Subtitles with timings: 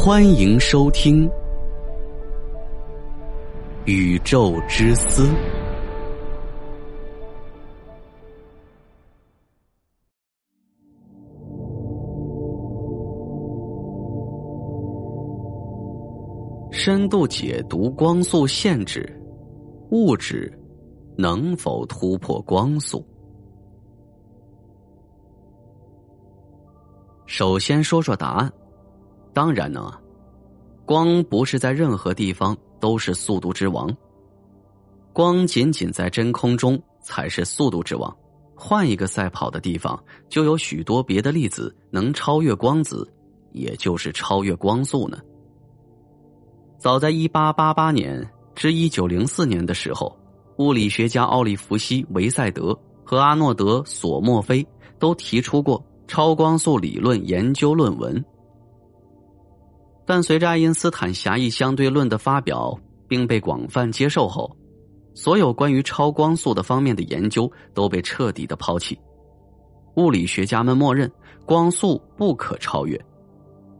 [0.00, 1.28] 欢迎收听
[3.84, 5.22] 《宇宙之思》。
[16.70, 19.20] 深度解读光速限制，
[19.90, 20.56] 物质
[21.16, 23.04] 能否突破光速？
[27.26, 28.50] 首先说说答案，
[29.38, 30.00] 当然能啊。
[30.84, 33.88] 光不是在任何地方都是速度之王，
[35.12, 38.12] 光仅仅在真空中才是速度之王。
[38.56, 43.08] 换一个赛跑的地方，就有许多别的粒子能超越光子，
[43.52, 45.16] 也就是超越光速呢。
[46.76, 50.18] 早在一八八八年至一九零四年的时候，
[50.56, 54.66] 物理学家奥利弗西·维塞德和阿诺德·索莫菲
[54.98, 55.80] 都提出过。
[56.08, 58.24] 超光速理论研究论文，
[60.08, 62.74] 但随着爱因斯坦狭义相对论的发表
[63.06, 64.56] 并被广泛接受后，
[65.12, 68.98] 所有关于超光速的方面的研究都被彻底的抛弃。
[69.96, 71.12] 物理学家们默认
[71.44, 72.98] 光速不可超越，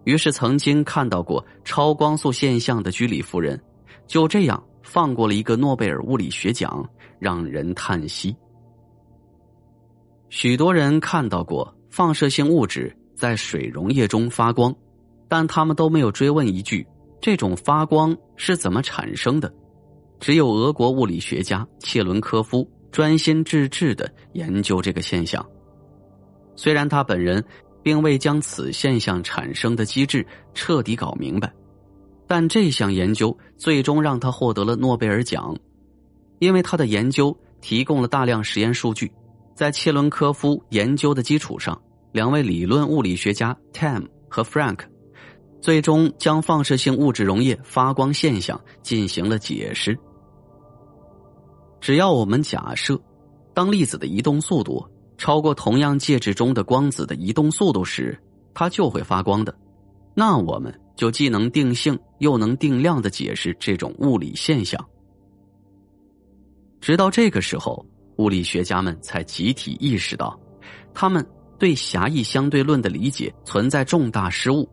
[0.05, 3.59] 于是曾经看到过超光速现象的居里夫人
[4.07, 6.87] 就这样放过了一个诺贝尔物理学奖，
[7.19, 8.37] 让人叹息。
[10.29, 11.75] 许多人看到过。
[11.91, 14.73] 放射性物质在水溶液中发光，
[15.29, 16.87] 但他们都没有追问一句：
[17.21, 19.53] 这种发光是怎么产生的？
[20.19, 25.45] 只有俄国物理学家切伦科夫专心致志的研究这个现象。
[26.57, 27.45] 虽然他本人
[27.85, 31.53] 并未将此现象产生的机制彻底搞明白，
[32.27, 35.57] 但这项研究最终让他获得了诺贝尔奖，
[36.41, 39.13] 因为他的研究提供了大量实验数据。
[39.55, 41.81] 在切伦科夫研究的基础上，
[42.13, 44.81] 两位理论物理学家 Tam 和 Frank
[45.61, 49.99] 最终将放射性物质溶液发光现象进行了解释。
[51.81, 53.01] 只要我们假设，
[53.55, 54.85] 当粒子的移动速度
[55.17, 58.19] 超过同样介质中的光子的移动速度时，
[58.55, 59.55] 它就会发光的，
[60.15, 64.85] 那我们就既能定性又能定量的解释这种物理现象。
[66.81, 67.85] 直到这个时候。
[68.19, 70.37] 物理学家们才集体意识到，
[70.93, 71.25] 他们
[71.57, 74.69] 对狭义相对论的理解存在重大失误。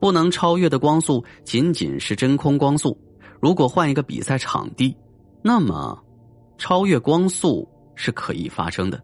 [0.00, 2.96] 不能超越的光速仅仅是真空光速。
[3.40, 4.96] 如果换一个比赛场地，
[5.42, 6.02] 那么
[6.56, 9.02] 超越光速是可以发生的。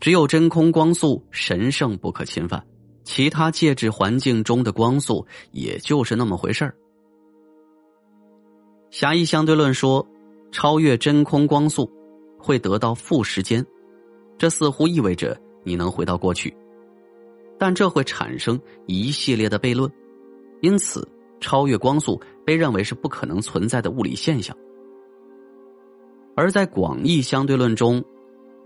[0.00, 2.64] 只有真空光速神圣不可侵犯，
[3.04, 6.74] 其他介质环境中的光速也就是那么回事儿。
[8.90, 10.06] 狭义相对论说。
[10.54, 11.90] 超越真空光速，
[12.38, 13.64] 会得到负时间，
[14.36, 15.34] 这似乎意味着
[15.64, 16.54] 你能回到过去，
[17.62, 19.88] 但这会产生一系列的悖论，
[20.62, 21.08] 因此
[21.40, 24.56] 超越光速被认为是不可能存在的物理现象。
[26.34, 28.04] 而在广义相对论中，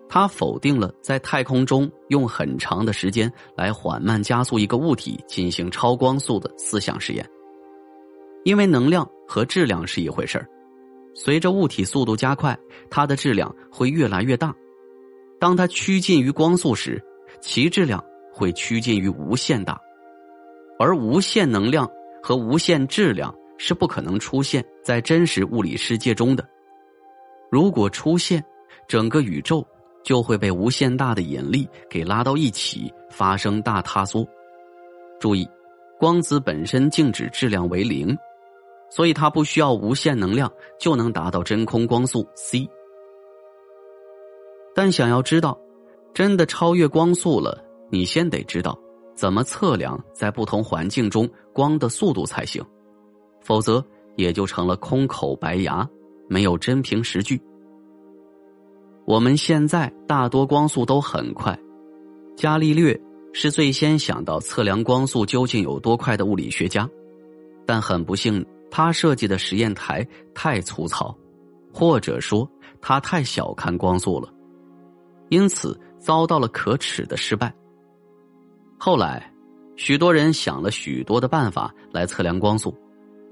[0.08, 7.28] 它否定了在太空中用很长的时间来缓慢加速一个物体进行超光速的思想实验，
[8.44, 10.48] 因为能量和质量是一回事儿。
[11.14, 12.58] 随着物体速度加快，
[12.88, 14.54] 它的质量会越来越大。
[15.38, 17.04] 当它趋近于光速时，
[17.42, 18.02] 其质量
[18.36, 19.80] 会趋近于无限大。
[20.78, 21.90] 而无限能量
[22.22, 26.46] 和无限质量是不可能出现在真实物理世界中的。
[27.50, 28.44] 如果出现，
[28.86, 29.66] 整个宇宙
[30.04, 34.26] 就会被无限大的引力给拉到一起，发生大塌缩。
[35.18, 35.48] 注意，
[35.98, 38.14] 光子本身静止质量为零。
[38.88, 40.48] 所以它不需要无限能量
[40.78, 42.68] 就能达到真空光速 c。
[44.76, 45.58] 但想要知道
[46.14, 48.78] 真的超越光速了，你先得知道
[49.14, 52.64] 怎么测量在不同环境中光的速度才行，
[53.42, 53.84] 否则
[54.16, 55.88] 也就成了空口白牙，
[56.28, 57.40] 没有真凭实据。
[59.04, 61.58] 我们现在大多光速都很快，
[62.36, 63.00] 伽利略
[63.32, 66.88] 是最先想到测量光速究竟有多快的物理学家，
[67.64, 68.44] 但很不幸。
[68.68, 71.16] 他设计的实验台太粗糙，
[71.72, 72.50] 或者说
[72.80, 74.28] 他太小看光速了，
[75.28, 77.54] 因此遭到了可耻的失败。
[78.78, 79.32] 后来，
[79.76, 82.76] 许多人想了许多的办法来测量光速，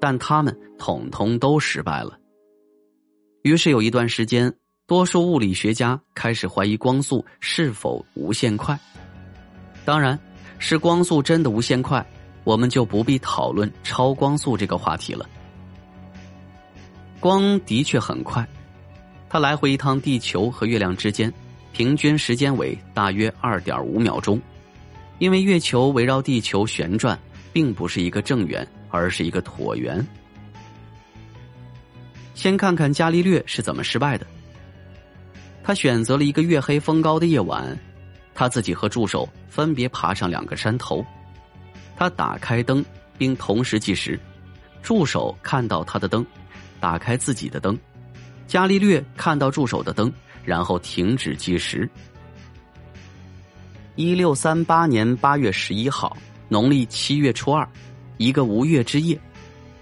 [0.01, 2.19] 但他们统统都失败了。
[3.43, 4.53] 于是有一段时间，
[4.87, 8.79] 多数物理学家开始怀疑光速是否无限快。
[9.85, 10.19] 当然，
[10.59, 12.05] 是光速真的无限快。
[12.43, 15.27] 我们就不必讨论超光速这个话题了。
[17.21, 18.47] 光的确很快，
[19.31, 21.33] 它来回一趟地球和月亮之间，
[21.73, 24.39] 平均时间为大约二点五秒钟。
[25.19, 27.19] 因为月球围绕地球旋转，
[27.53, 30.05] 并不是一个正圆，而是一个椭圆。
[32.35, 34.27] 先看看伽利略是怎么失败的。
[35.63, 37.79] 他选择了一个月黑风高的夜晚，
[38.35, 41.03] 他自己和助手分别爬上两个山头，
[41.97, 42.85] 他打开灯
[43.17, 44.19] 并同时计时，
[44.83, 46.27] 助手看到他的灯，
[46.81, 47.79] 打开自己的灯，
[48.47, 50.13] 伽利略看到助手的灯，
[50.45, 51.89] 然后停止计时。
[53.97, 56.17] 一六三八年八月十一号，
[56.49, 57.69] 农历七月初二，
[58.17, 59.19] 一个无月之夜，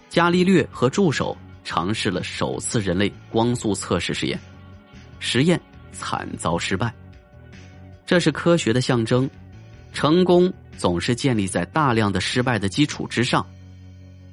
[0.08, 4.38] 伽利略和助手尝试了首次人类光速测试实验，
[5.18, 5.60] 实验。
[5.94, 6.92] 惨遭失败，
[8.06, 9.28] 这是科学的象征。
[9.92, 13.46] 成功总是建立在大量的失败的基础之上。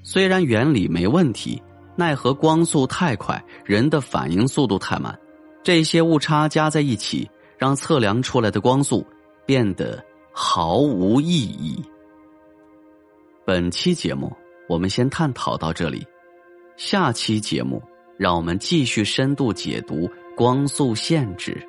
[0.02, 1.62] 虽然原理没问题，
[1.98, 5.14] 奈何光速太快，人的反应速度太慢，
[5.62, 9.06] 这些误差加在一起，让测量出来的光速
[9.50, 10.00] 变得
[10.32, 11.84] 毫无意义。
[13.48, 14.32] 本期节目
[14.68, 16.06] 我们先探讨到这里，
[16.78, 17.82] 下期节目
[18.16, 20.08] 让我们继续深度解读。
[20.38, 21.68] 光速限制。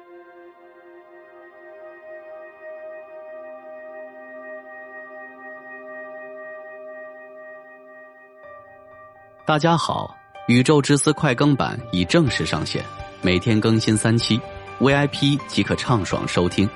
[9.46, 10.14] 大家好，
[10.48, 12.84] 宇宙之思快更版已正式上线，
[13.22, 14.38] 每天更新三期
[14.80, 16.68] ，VIP 即可畅爽收听。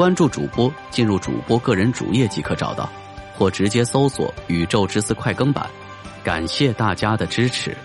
[0.00, 2.88] 关注主播，进入主播个人主页即可找到，
[3.36, 5.68] 或直接搜索“宇宙之思快更版”。
[6.24, 7.76] 感谢大家的支持。